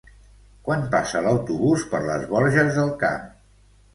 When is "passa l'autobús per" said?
0.95-2.01